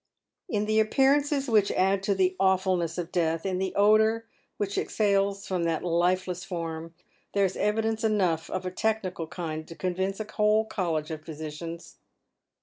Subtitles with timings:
[0.49, 4.25] In the appearances which add to the awfulness of death, in the odour
[4.57, 6.95] which exhales from that lifeless form,
[7.35, 11.97] there is evidence enough of a technical kind to convince a whnle college of physicians.